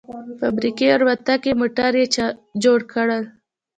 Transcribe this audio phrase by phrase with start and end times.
[0.39, 2.05] فابريکې او الوتکې او موټر يې
[2.63, 3.23] جوړ کړل.